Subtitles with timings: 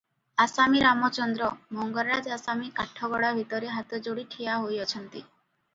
[0.45, 1.49] ଆସାମୀ ରାମଚନ୍ଦ୍ର
[1.81, 5.25] ମଙ୍ଗରାଜ ଆସାମୀ କାଠଗଡ଼ା ଭିତରେ ହାତ ଯୋଡ଼ି ଠିଆ ହୋଇଅଛନ୍ତି।